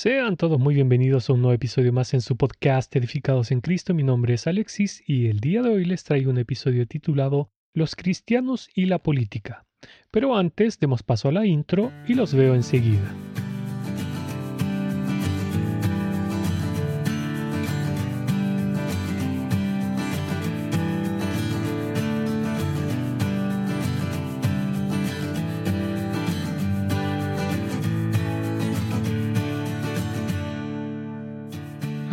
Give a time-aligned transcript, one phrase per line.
[0.00, 3.94] Sean todos muy bienvenidos a un nuevo episodio más en su podcast Edificados en Cristo.
[3.94, 7.96] Mi nombre es Alexis y el día de hoy les traigo un episodio titulado Los
[7.96, 9.66] cristianos y la política.
[10.12, 13.12] Pero antes demos paso a la intro y los veo enseguida.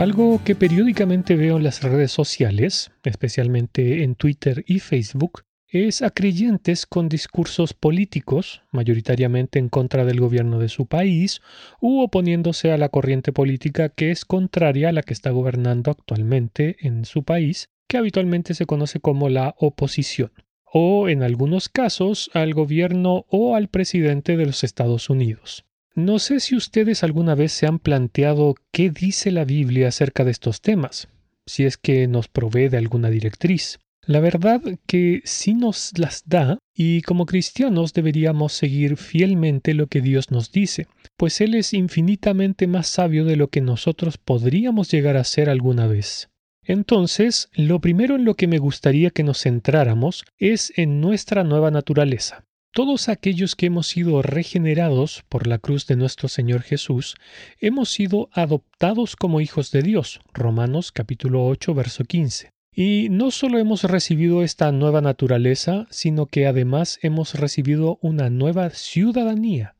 [0.05, 6.11] Algo que periódicamente veo en las redes sociales, especialmente en Twitter y Facebook, es a
[6.11, 11.41] creyentes con discursos políticos, mayoritariamente en contra del gobierno de su país,
[11.81, 16.75] u oponiéndose a la corriente política que es contraria a la que está gobernando actualmente
[16.81, 20.31] en su país, que habitualmente se conoce como la oposición,
[20.71, 25.65] o en algunos casos al gobierno o al presidente de los Estados Unidos.
[25.95, 30.31] No sé si ustedes alguna vez se han planteado qué dice la Biblia acerca de
[30.31, 31.07] estos temas,
[31.45, 33.79] si es que nos provee de alguna directriz.
[34.05, 40.01] La verdad que sí nos las da y como cristianos deberíamos seguir fielmente lo que
[40.01, 45.15] Dios nos dice, pues Él es infinitamente más sabio de lo que nosotros podríamos llegar
[45.15, 46.27] a ser alguna vez.
[46.61, 51.71] Entonces, lo primero en lo que me gustaría que nos centráramos es en nuestra nueva
[51.71, 52.43] naturaleza,
[52.75, 57.15] todos aquellos que hemos sido regenerados por la cruz de nuestro Señor Jesús,
[57.61, 60.19] hemos sido adoptados como hijos de Dios.
[60.33, 62.49] Romanos capítulo 8, verso 15.
[62.73, 68.69] Y no solo hemos recibido esta nueva naturaleza, sino que además hemos recibido una nueva
[68.71, 69.77] ciudadanía,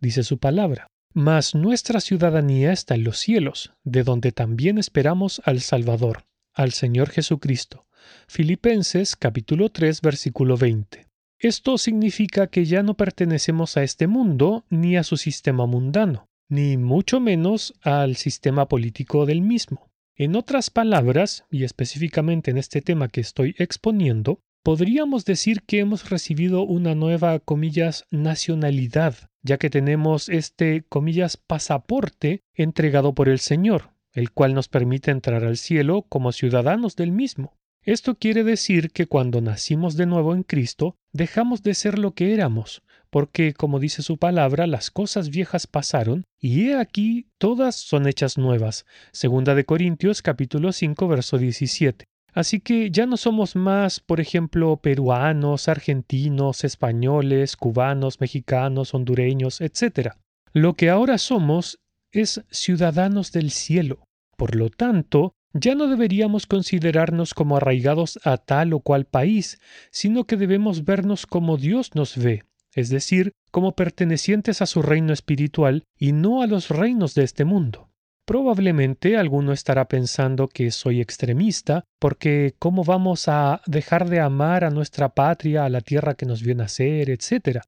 [0.00, 0.86] dice su palabra.
[1.12, 7.10] Mas nuestra ciudadanía está en los cielos, de donde también esperamos al Salvador, al Señor
[7.10, 7.84] Jesucristo.
[8.26, 11.07] Filipenses capítulo 3, versículo 20.
[11.40, 16.76] Esto significa que ya no pertenecemos a este mundo ni a su sistema mundano, ni
[16.76, 19.88] mucho menos al sistema político del mismo.
[20.16, 26.10] En otras palabras, y específicamente en este tema que estoy exponiendo, podríamos decir que hemos
[26.10, 33.92] recibido una nueva, comillas, nacionalidad, ya que tenemos este, comillas, pasaporte entregado por el Señor,
[34.12, 37.54] el cual nos permite entrar al cielo como ciudadanos del mismo.
[37.82, 42.32] Esto quiere decir que cuando nacimos de nuevo en Cristo, dejamos de ser lo que
[42.32, 48.06] éramos, porque, como dice su palabra, las cosas viejas pasaron, y he aquí todas son
[48.06, 48.86] hechas nuevas.
[49.12, 52.04] Segunda de Corintios capítulo 5 verso 17.
[52.32, 60.12] Así que ya no somos más, por ejemplo, peruanos, argentinos, españoles, cubanos, mexicanos, hondureños, etc.
[60.52, 61.80] Lo que ahora somos
[62.12, 64.04] es ciudadanos del cielo.
[64.36, 69.58] Por lo tanto, ya no deberíamos considerarnos como arraigados a tal o cual país,
[69.90, 72.44] sino que debemos vernos como Dios nos ve,
[72.74, 77.44] es decir, como pertenecientes a su reino espiritual y no a los reinos de este
[77.44, 77.88] mundo.
[78.26, 84.70] Probablemente alguno estará pensando que soy extremista, porque ¿cómo vamos a dejar de amar a
[84.70, 87.62] nuestra patria, a la tierra que nos vio nacer, etcétera?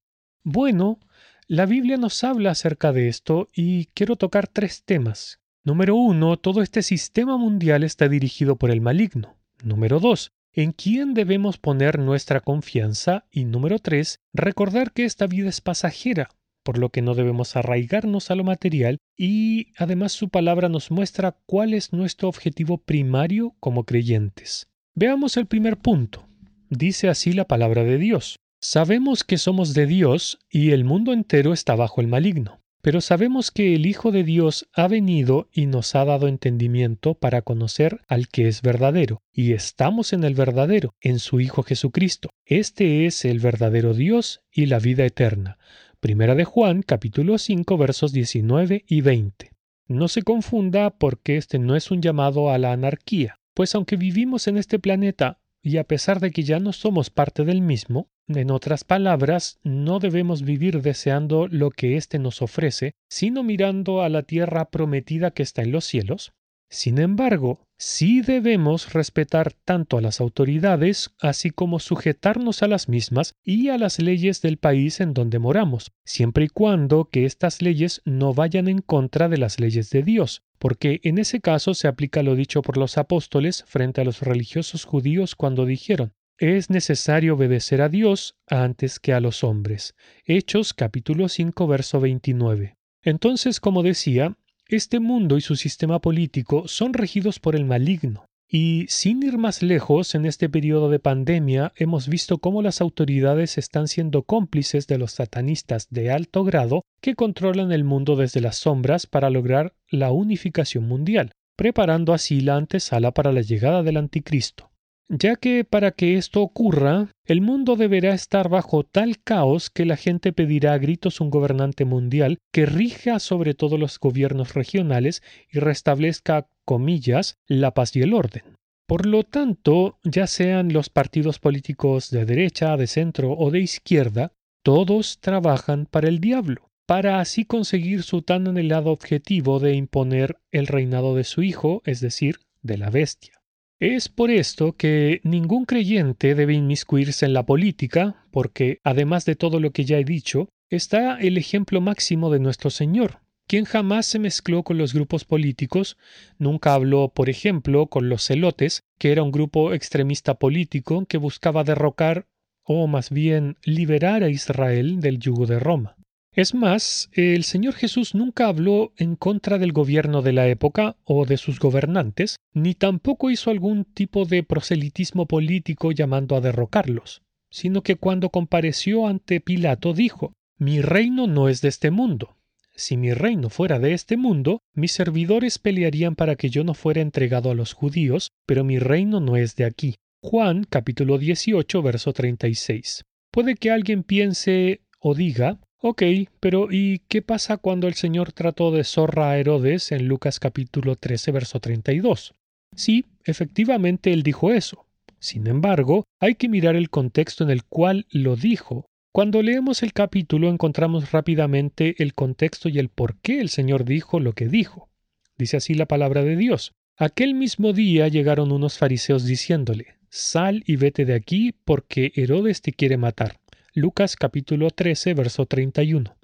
[0.44, 1.00] Bueno,
[1.46, 6.62] la Biblia nos habla acerca de esto y quiero tocar tres temas Número uno, todo
[6.62, 9.36] este sistema mundial está dirigido por el maligno.
[9.62, 13.26] Número dos, en quién debemos poner nuestra confianza.
[13.30, 16.30] Y número tres, recordar que esta vida es pasajera,
[16.62, 21.36] por lo que no debemos arraigarnos a lo material y además su palabra nos muestra
[21.44, 24.68] cuál es nuestro objetivo primario como creyentes.
[24.94, 26.26] Veamos el primer punto.
[26.70, 28.36] Dice así la palabra de Dios.
[28.62, 32.59] Sabemos que somos de Dios y el mundo entero está bajo el maligno.
[32.82, 37.42] Pero sabemos que el Hijo de Dios ha venido y nos ha dado entendimiento para
[37.42, 42.30] conocer al que es verdadero, y estamos en el verdadero, en su Hijo Jesucristo.
[42.46, 45.58] Este es el verdadero Dios y la vida eterna.
[46.00, 49.50] Primera de Juan, capítulo 5, versos 19 y 20.
[49.86, 54.46] No se confunda porque este no es un llamado a la anarquía, pues aunque vivimos
[54.48, 58.50] en este planeta y a pesar de que ya no somos parte del mismo, en
[58.50, 64.22] otras palabras, no debemos vivir deseando lo que éste nos ofrece, sino mirando a la
[64.22, 66.32] tierra prometida que está en los cielos.
[66.72, 73.34] Sin embargo, sí debemos respetar tanto a las autoridades, así como sujetarnos a las mismas
[73.42, 78.02] y a las leyes del país en donde moramos, siempre y cuando que estas leyes
[78.04, 82.22] no vayan en contra de las leyes de Dios, porque en ese caso se aplica
[82.22, 87.82] lo dicho por los apóstoles frente a los religiosos judíos cuando dijeron es necesario obedecer
[87.82, 89.94] a Dios antes que a los hombres.
[90.24, 92.78] Hechos capítulo 5 verso 29.
[93.02, 94.38] Entonces, como decía,
[94.70, 99.62] este mundo y su sistema político son regidos por el maligno, Y sin ir más
[99.62, 104.98] lejos, en este periodo de pandemia hemos visto cómo las autoridades están siendo cómplices de
[104.98, 110.10] los satanistas de alto grado que controlan el mundo desde las sombras para lograr la
[110.10, 114.69] unificación mundial, preparando así la antesala para la llegada del anticristo.
[115.12, 119.96] Ya que para que esto ocurra, el mundo deberá estar bajo tal caos que la
[119.96, 125.20] gente pedirá a gritos un gobernante mundial que rija sobre todos los gobiernos regionales
[125.50, 128.44] y restablezca comillas, la paz y el orden.
[128.86, 134.30] Por lo tanto, ya sean los partidos políticos de derecha, de centro o de izquierda,
[134.62, 140.68] todos trabajan para el diablo, para así conseguir su tan anhelado objetivo de imponer el
[140.68, 143.39] reinado de su hijo, es decir, de la bestia.
[143.80, 149.58] Es por esto que ningún creyente debe inmiscuirse en la política, porque, además de todo
[149.58, 154.18] lo que ya he dicho, está el ejemplo máximo de nuestro Señor, quien jamás se
[154.18, 155.96] mezcló con los grupos políticos,
[156.38, 161.64] nunca habló, por ejemplo, con los celotes, que era un grupo extremista político que buscaba
[161.64, 162.26] derrocar
[162.64, 165.96] o más bien liberar a Israel del yugo de Roma.
[166.32, 171.26] Es más, el Señor Jesús nunca habló en contra del gobierno de la época o
[171.26, 177.82] de sus gobernantes, ni tampoco hizo algún tipo de proselitismo político llamando a derrocarlos, sino
[177.82, 182.36] que cuando compareció ante Pilato dijo Mi reino no es de este mundo.
[182.76, 187.00] Si mi reino fuera de este mundo, mis servidores pelearían para que yo no fuera
[187.00, 189.96] entregado a los judíos, pero mi reino no es de aquí.
[190.22, 193.02] Juan capítulo 18 verso 36.
[193.32, 196.02] Puede que alguien piense o diga, ok,
[196.40, 200.96] pero ¿y qué pasa cuando el Señor trató de zorra a Herodes en Lucas capítulo
[200.96, 202.34] 13 verso 32?
[202.74, 204.86] Sí, efectivamente él dijo eso.
[205.18, 209.92] Sin embargo, hay que mirar el contexto en el cual lo dijo cuando leemos el
[209.92, 214.88] capítulo encontramos rápidamente el contexto y el por qué el Señor dijo lo que dijo.
[215.36, 216.74] Dice así la palabra de Dios.
[216.96, 222.72] Aquel mismo día llegaron unos fariseos diciéndole, Sal y vete de aquí porque Herodes te
[222.72, 223.39] quiere matar.
[223.72, 226.16] Lucas capítulo 13, verso 31.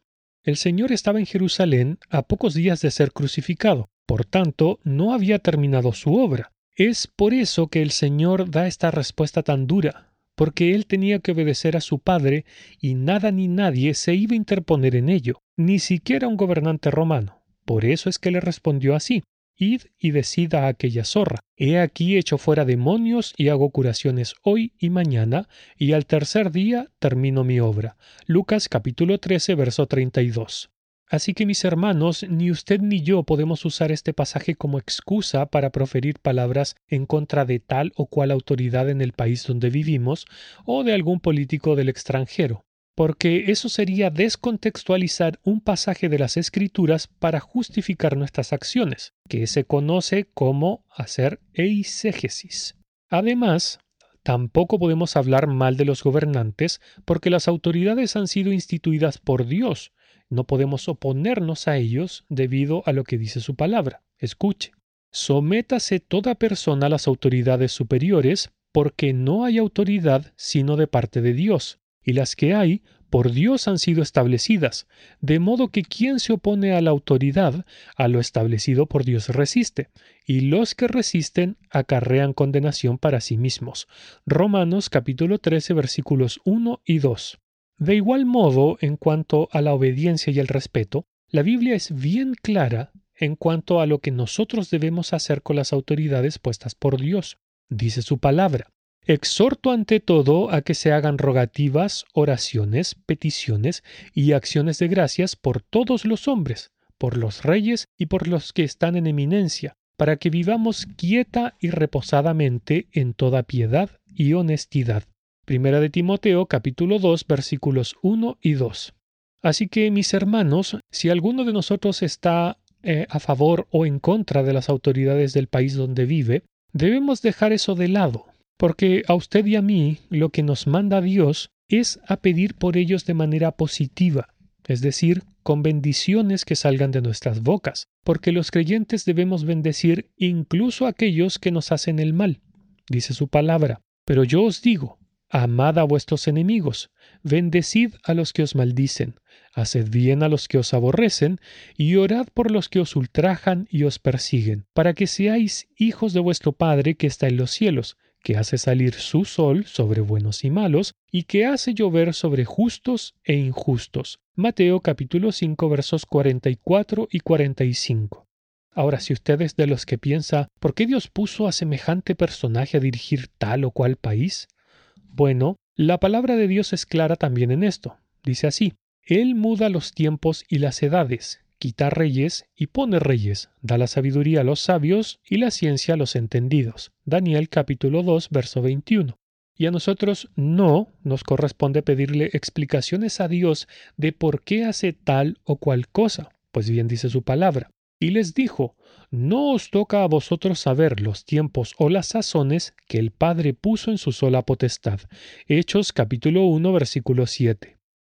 [0.43, 5.39] El Señor estaba en Jerusalén a pocos días de ser crucificado, por tanto no había
[5.39, 6.51] terminado su obra.
[6.75, 11.31] Es por eso que el Señor da esta respuesta tan dura, porque él tenía que
[11.31, 12.47] obedecer a su padre
[12.81, 17.45] y nada ni nadie se iba a interponer en ello, ni siquiera un gobernante romano.
[17.65, 19.23] Por eso es que le respondió así.
[19.59, 21.41] Id y decida a aquella zorra.
[21.57, 25.49] He aquí hecho fuera demonios y hago curaciones hoy y mañana,
[25.79, 27.97] y al tercer día termino mi obra.
[28.27, 30.71] Lucas capítulo 13, verso 32.
[31.09, 35.71] Así que mis hermanos, ni usted ni yo podemos usar este pasaje como excusa para
[35.71, 40.27] proferir palabras en contra de tal o cual autoridad en el país donde vivimos
[40.65, 42.66] o de algún político del extranjero,
[42.97, 49.63] porque eso sería descontextualizar un pasaje de las Escrituras para justificar nuestras acciones, que se
[49.65, 52.77] conoce como hacer eisegesis.
[53.09, 53.79] Además,
[54.25, 59.93] Tampoco podemos hablar mal de los gobernantes porque las autoridades han sido instituidas por Dios
[60.29, 64.03] no podemos oponernos a ellos debido a lo que dice su palabra.
[64.19, 64.73] Escuche.
[65.13, 71.33] Sométase toda persona a las autoridades superiores, porque no hay autoridad sino de parte de
[71.33, 74.87] Dios, y las que hay por Dios han sido establecidas,
[75.21, 77.67] de modo que quien se opone a la autoridad,
[77.97, 79.91] a lo establecido por Dios resiste,
[80.25, 83.89] y los que resisten acarrean condenación para sí mismos.
[84.25, 87.39] Romanos capítulo 13 versículos 1 y 2.
[87.79, 92.35] De igual modo, en cuanto a la obediencia y el respeto, la Biblia es bien
[92.41, 97.39] clara en cuanto a lo que nosotros debemos hacer con las autoridades puestas por Dios.
[97.69, 98.76] Dice su palabra.
[99.07, 105.63] Exhorto ante todo a que se hagan rogativas, oraciones, peticiones y acciones de gracias por
[105.63, 110.29] todos los hombres, por los reyes y por los que están en eminencia, para que
[110.29, 115.05] vivamos quieta y reposadamente en toda piedad y honestidad
[115.47, 118.95] Primera de Timoteo capítulo 2 versículos 1 y 2.
[119.43, 124.43] Así que mis hermanos, si alguno de nosotros está eh, a favor o en contra
[124.43, 129.45] de las autoridades del país donde vive, debemos dejar eso de lado, porque a usted
[129.47, 133.53] y a mí lo que nos manda Dios es a pedir por ellos de manera
[133.53, 134.29] positiva,
[134.67, 140.87] es decir, con bendiciones que salgan de nuestras bocas, porque los creyentes debemos bendecir incluso
[140.87, 142.41] a aquellos que nos hacen el mal,
[142.89, 143.81] dice su palabra.
[144.05, 144.99] Pero yo os digo,
[145.29, 146.91] Amad a vuestros enemigos,
[147.25, 149.17] bendecid a los que os maldicen,
[149.53, 151.41] haced bien a los que os aborrecen,
[151.77, 156.21] y orad por los que os ultrajan y os persiguen, para que seáis hijos de
[156.21, 157.97] vuestro Padre que está en los cielos,
[158.27, 163.15] que hace salir su sol sobre buenos y malos, y que hace llover sobre justos
[163.23, 164.19] e injustos.
[164.35, 168.27] Mateo capítulo 5 versos 44 y 45.
[168.73, 172.79] Ahora, si usted es de los que piensa, ¿por qué Dios puso a semejante personaje
[172.79, 174.49] a dirigir tal o cual país?
[174.97, 177.97] Bueno, la palabra de Dios es clara también en esto.
[178.25, 178.73] Dice así,
[179.05, 184.41] Él muda los tiempos y las edades, quita reyes y pone reyes, da la sabiduría
[184.41, 186.93] a los sabios y la ciencia a los entendidos.
[187.05, 189.19] Daniel capítulo 2, verso 21.
[189.59, 195.39] Y a nosotros no nos corresponde pedirle explicaciones a Dios de por qué hace tal
[195.45, 197.71] o cual cosa, pues bien dice su palabra.
[197.99, 198.77] Y les dijo,
[199.11, 203.91] No os toca a vosotros saber los tiempos o las sazones que el Padre puso
[203.91, 205.01] en su sola potestad.
[205.47, 207.76] Hechos capítulo 1 versículo 7.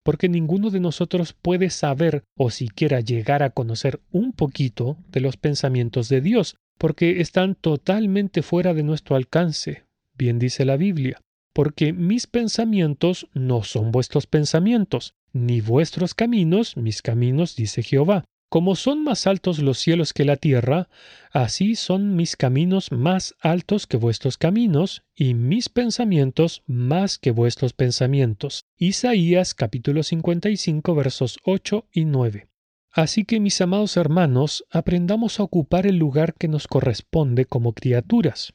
[0.07, 5.37] Porque ninguno de nosotros puede saber o siquiera llegar a conocer un poquito de los
[5.37, 9.83] pensamientos de Dios, porque están totalmente fuera de nuestro alcance.
[10.17, 11.21] Bien dice la Biblia,
[11.53, 18.23] porque mis pensamientos no son vuestros pensamientos, ni vuestros caminos mis caminos, dice Jehová.
[18.49, 20.89] Como son más altos los cielos que la tierra,
[21.33, 27.73] así son mis caminos más altos que vuestros caminos, y mis pensamientos más que vuestros
[27.73, 28.65] pensamientos.
[28.79, 32.47] Isaías capítulo 55 versos 8 y 9.
[32.93, 38.55] Así que mis amados hermanos, aprendamos a ocupar el lugar que nos corresponde como criaturas,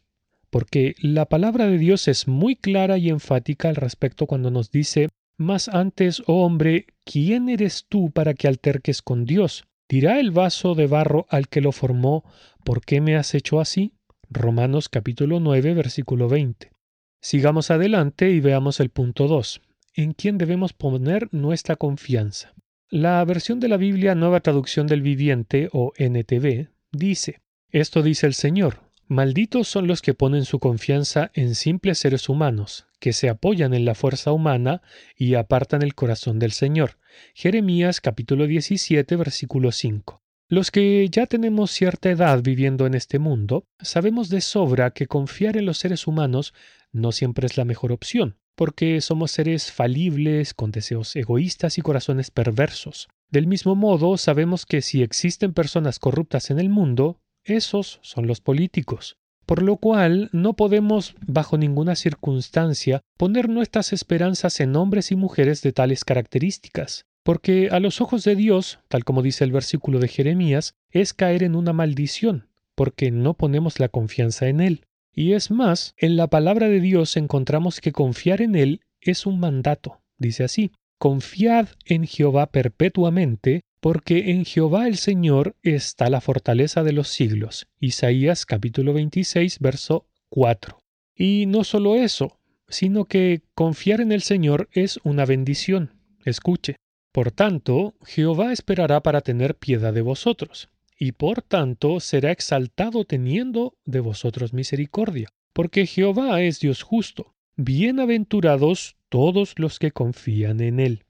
[0.50, 5.10] porque la palabra de Dios es muy clara y enfática al respecto cuando nos dice,
[5.36, 9.66] Más antes, oh hombre, ¿quién eres tú para que alterques con Dios?
[9.92, 12.24] Dirá el vaso de barro al que lo formó,
[12.64, 13.92] ¿por qué me has hecho así?
[14.30, 16.72] Romanos capítulo 9, versículo 20.
[17.20, 19.62] Sigamos adelante y veamos el punto 2.
[19.96, 22.54] ¿En quién debemos poner nuestra confianza?
[22.90, 28.34] La versión de la Biblia Nueva Traducción del Viviente o NTV dice, Esto dice el
[28.34, 28.78] Señor,
[29.10, 33.84] Malditos son los que ponen su confianza en simples seres humanos, que se apoyan en
[33.84, 34.84] la fuerza humana
[35.18, 37.01] y apartan el corazón del Señor.
[37.34, 40.22] Jeremías capítulo 17 versículo 5.
[40.48, 45.56] Los que ya tenemos cierta edad viviendo en este mundo, sabemos de sobra que confiar
[45.56, 46.54] en los seres humanos
[46.92, 52.32] no siempre es la mejor opción, porque somos seres falibles, con deseos egoístas y corazones
[52.32, 53.08] perversos.
[53.30, 58.42] Del mismo modo, sabemos que si existen personas corruptas en el mundo, esos son los
[58.42, 59.18] políticos.
[59.52, 65.62] Por lo cual no podemos, bajo ninguna circunstancia, poner nuestras esperanzas en hombres y mujeres
[65.62, 70.08] de tales características, porque a los ojos de Dios, tal como dice el versículo de
[70.08, 74.86] Jeremías, es caer en una maldición, porque no ponemos la confianza en Él.
[75.14, 79.38] Y es más, en la palabra de Dios encontramos que confiar en Él es un
[79.42, 80.00] mandato.
[80.18, 86.94] Dice así, Confiad en Jehová perpetuamente, porque en Jehová el Señor está la fortaleza de
[86.94, 87.68] los siglos.
[87.80, 90.80] Isaías capítulo 26, verso 4.
[91.16, 95.94] Y no solo eso, sino que confiar en el Señor es una bendición.
[96.24, 96.76] Escuche.
[97.12, 103.76] Por tanto, Jehová esperará para tener piedad de vosotros, y por tanto será exaltado teniendo
[103.84, 107.34] de vosotros misericordia, porque Jehová es Dios justo.
[107.58, 111.04] Bienaventurados todos los que confían en él.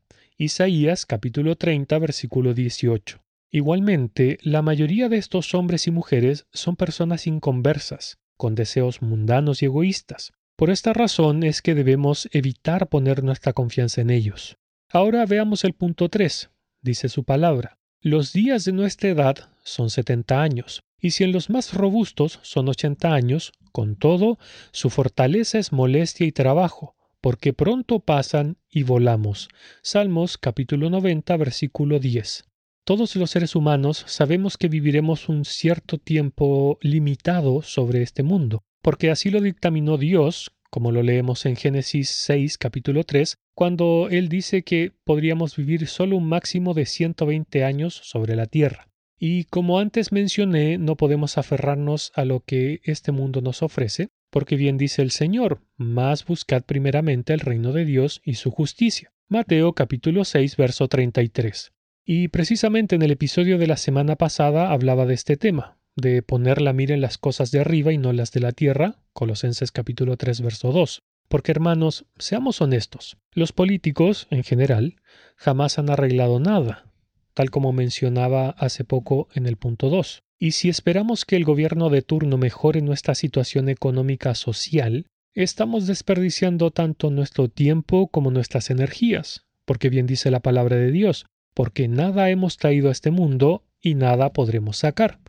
[0.44, 3.22] Isaías capítulo 30 versículo 18.
[3.52, 9.66] Igualmente, la mayoría de estos hombres y mujeres son personas inconversas, con deseos mundanos y
[9.66, 10.34] egoístas.
[10.56, 14.58] Por esta razón es que debemos evitar poner nuestra confianza en ellos.
[14.90, 16.50] Ahora veamos el punto 3.
[16.82, 17.78] Dice su palabra.
[18.02, 22.68] Los días de nuestra edad son setenta años, y si en los más robustos son
[22.68, 24.40] ochenta años, con todo,
[24.72, 29.48] su fortaleza es molestia y trabajo, porque pronto pasan y volamos.
[29.84, 32.46] Salmos capítulo 90 versículo 10.
[32.84, 39.12] Todos los seres humanos sabemos que viviremos un cierto tiempo limitado sobre este mundo, porque
[39.12, 44.64] así lo dictaminó Dios, como lo leemos en Génesis 6 capítulo 3, cuando Él dice
[44.64, 48.88] que podríamos vivir solo un máximo de 120 años sobre la tierra.
[49.20, 54.56] Y como antes mencioné, no podemos aferrarnos a lo que este mundo nos ofrece, porque
[54.56, 59.14] bien dice el Señor, más buscad primeramente el reino de Dios y su justicia.
[59.28, 61.74] Mateo capítulo 6, verso 33.
[62.06, 66.62] Y precisamente en el episodio de la semana pasada hablaba de este tema, de poner
[66.62, 70.18] la mira en las cosas de arriba y no las de la tierra, Colosenses capítulo
[70.18, 71.04] 3, verso 2.
[71.28, 74.96] Porque hermanos, seamos honestos, los políticos, en general,
[75.36, 76.91] jamás han arreglado nada,
[77.34, 80.24] tal como mencionaba hace poco en el punto 2.
[80.40, 86.72] Y si esperamos que el gobierno de turno mejore nuestra situación económica social, estamos desperdiciando
[86.72, 92.30] tanto nuestro tiempo como nuestras energías, porque bien dice la palabra de Dios, porque nada
[92.30, 95.20] hemos traído a este mundo y nada podremos sacar.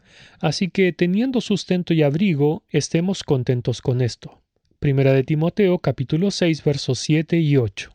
[0.41, 4.43] Así que teniendo sustento y abrigo, estemos contentos con esto.
[4.79, 7.91] Primera de Timoteo capítulo 6 versos 7 y 8.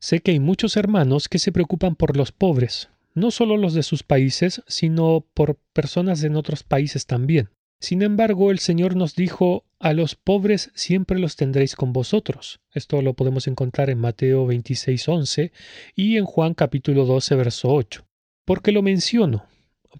[0.00, 3.82] Sé que hay muchos hermanos que se preocupan por los pobres, no solo los de
[3.82, 7.50] sus países, sino por personas en otros países también.
[7.80, 12.60] Sin embargo, el Señor nos dijo, a los pobres siempre los tendréis con vosotros.
[12.72, 15.06] Esto lo podemos encontrar en Mateo 26,
[15.94, 18.06] y en Juan capítulo 12, verso 8.
[18.46, 19.44] ¿Por qué lo menciono?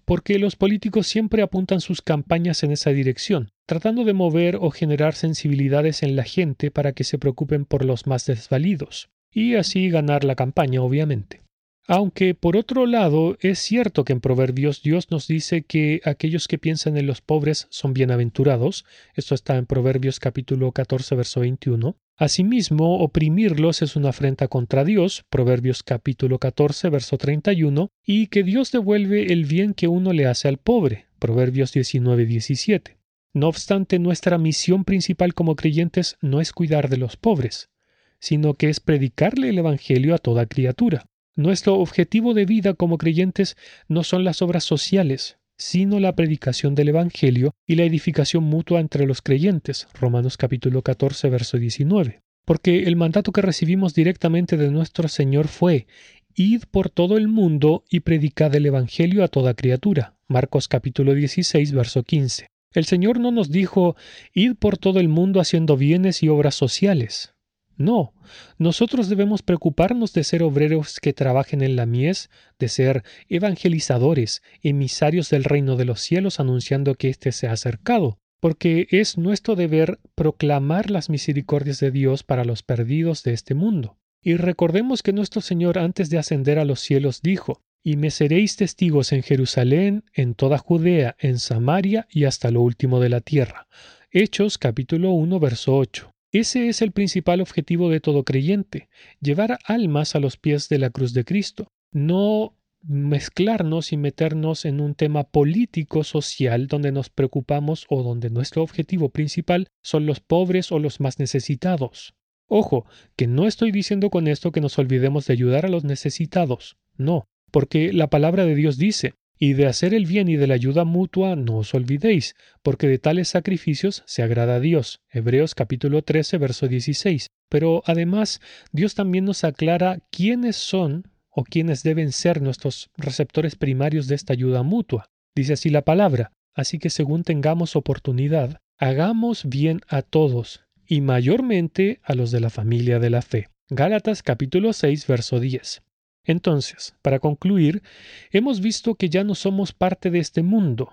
[0.03, 5.13] Porque los políticos siempre apuntan sus campañas en esa dirección, tratando de mover o generar
[5.13, 10.23] sensibilidades en la gente para que se preocupen por los más desvalidos, y así ganar
[10.23, 11.44] la campaña, obviamente.
[11.87, 16.57] Aunque, por otro lado, es cierto que en Proverbios Dios nos dice que aquellos que
[16.57, 21.95] piensan en los pobres son bienaventurados, esto está en Proverbios capítulo 14, verso 21.
[22.17, 28.71] Asimismo, oprimirlos es una afrenta contra Dios, Proverbios capítulo 14, verso 31, y que Dios
[28.71, 32.97] devuelve el bien que uno le hace al pobre, Proverbios 19, 17.
[33.33, 37.69] No obstante, nuestra misión principal como creyentes no es cuidar de los pobres,
[38.17, 41.05] sino que es predicarle el Evangelio a toda criatura.
[41.37, 43.57] Nuestro objetivo de vida como creyentes
[43.89, 49.05] no son las obras sociales, sino la predicación del Evangelio y la edificación mutua entre
[49.05, 49.89] los creyentes.
[49.99, 52.21] Romanos capítulo 14, verso 19.
[52.45, 55.87] Porque el mandato que recibimos directamente de nuestro Señor fue
[56.35, 60.15] Id por todo el mundo y predicad el Evangelio a toda criatura.
[60.29, 62.47] Marcos capítulo 16, verso 15.
[62.71, 63.97] El Señor no nos dijo
[64.33, 67.34] Id por todo el mundo haciendo bienes y obras sociales.
[67.77, 68.13] No,
[68.57, 75.29] nosotros debemos preocuparnos de ser obreros que trabajen en la mies, de ser evangelizadores, emisarios
[75.29, 79.99] del reino de los cielos anunciando que éste se ha acercado, porque es nuestro deber
[80.15, 83.97] proclamar las misericordias de Dios para los perdidos de este mundo.
[84.21, 88.55] Y recordemos que nuestro Señor antes de ascender a los cielos dijo, y me seréis
[88.55, 93.67] testigos en Jerusalén, en toda Judea, en Samaria y hasta lo último de la tierra.
[94.09, 96.14] Hechos capítulo 1 verso 8.
[96.35, 98.89] Ese es el principal objetivo de todo creyente,
[99.21, 104.81] llevar almas a los pies de la cruz de Cristo, no mezclarnos y meternos en
[104.81, 110.73] un tema político social donde nos preocupamos o donde nuestro objetivo principal son los pobres
[110.73, 112.15] o los más necesitados.
[112.47, 116.75] Ojo, que no estoy diciendo con esto que nos olvidemos de ayudar a los necesitados,
[116.97, 120.53] no, porque la palabra de Dios dice, y de hacer el bien y de la
[120.53, 125.01] ayuda mutua no os olvidéis, porque de tales sacrificios se agrada a Dios.
[125.09, 127.27] Hebreos capítulo 13, verso 16.
[127.49, 134.07] Pero además, Dios también nos aclara quiénes son o quiénes deben ser nuestros receptores primarios
[134.07, 135.09] de esta ayuda mutua.
[135.35, 141.99] Dice así la palabra, así que según tengamos oportunidad, hagamos bien a todos, y mayormente
[142.03, 143.49] a los de la familia de la fe.
[143.69, 145.81] Gálatas capítulo 6, verso 10.
[146.25, 147.83] Entonces, para concluir,
[148.31, 150.89] hemos visto que ya no somos parte de este mundo.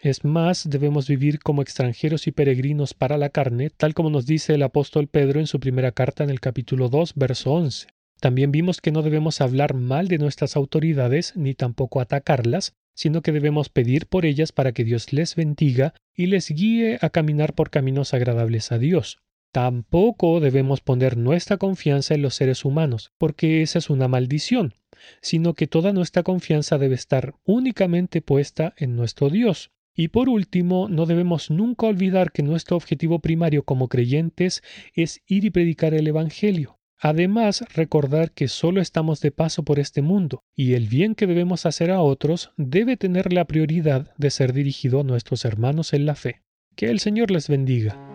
[0.00, 4.54] Es más, debemos vivir como extranjeros y peregrinos para la carne, tal como nos dice
[4.54, 7.86] el apóstol Pedro en su primera carta en el capítulo 2, verso 11.
[8.20, 13.32] También vimos que no debemos hablar mal de nuestras autoridades ni tampoco atacarlas, sino que
[13.32, 17.70] debemos pedir por ellas para que Dios les bendiga y les guíe a caminar por
[17.70, 19.18] caminos agradables a Dios.
[19.52, 24.74] Tampoco debemos poner nuestra confianza en los seres humanos, porque esa es una maldición,
[25.20, 29.70] sino que toda nuestra confianza debe estar únicamente puesta en nuestro Dios.
[29.94, 34.62] Y por último, no debemos nunca olvidar que nuestro objetivo primario como creyentes
[34.94, 36.78] es ir y predicar el Evangelio.
[36.98, 41.66] Además, recordar que solo estamos de paso por este mundo, y el bien que debemos
[41.66, 46.14] hacer a otros debe tener la prioridad de ser dirigido a nuestros hermanos en la
[46.14, 46.40] fe.
[46.74, 48.11] Que el Señor les bendiga.